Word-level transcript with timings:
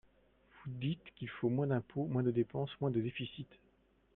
Vous 0.65 0.71
dites 0.73 1.13
qu’il 1.13 1.29
faut 1.29 1.49
moins 1.49 1.67
d’impôts, 1.67 2.07
moins 2.07 2.23
de 2.23 2.31
dépenses, 2.31 2.71
moins 2.81 2.89
de 2.89 2.99
déficit. 3.01 3.47